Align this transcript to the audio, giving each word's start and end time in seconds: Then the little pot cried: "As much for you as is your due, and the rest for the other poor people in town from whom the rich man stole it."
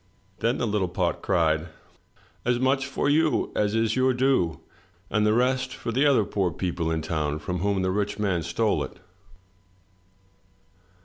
Then 0.39 0.57
the 0.57 0.65
little 0.65 0.87
pot 0.87 1.21
cried: 1.21 1.67
"As 2.43 2.59
much 2.59 2.87
for 2.87 3.07
you 3.07 3.51
as 3.55 3.75
is 3.75 3.95
your 3.95 4.15
due, 4.15 4.59
and 5.11 5.27
the 5.27 5.31
rest 5.33 5.75
for 5.75 5.91
the 5.91 6.07
other 6.07 6.25
poor 6.25 6.49
people 6.49 6.89
in 6.89 7.03
town 7.03 7.37
from 7.37 7.59
whom 7.59 7.83
the 7.83 7.91
rich 7.91 8.17
man 8.17 8.41
stole 8.41 8.83
it." 8.83 8.97